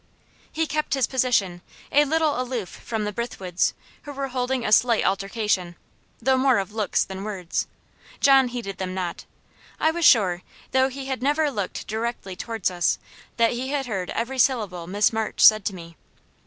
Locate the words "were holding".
4.13-4.65